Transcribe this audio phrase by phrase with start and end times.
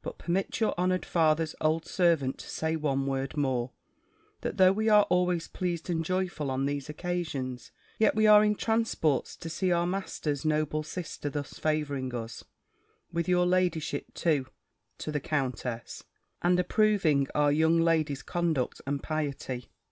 [0.00, 3.72] But permit your honoured father's old servant to say one word more,
[4.42, 8.54] that though we are always pleased and joyful on these occasions; yet we are in
[8.54, 12.44] transports to see our master's noble sister thus favouring us
[13.12, 14.46] with your ladyship too,"
[14.98, 16.04] (to the countess)
[16.42, 19.68] "and approving our young lady's conduct and piety."